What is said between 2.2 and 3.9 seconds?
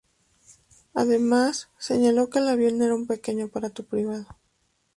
que el avión era un pequeño aparato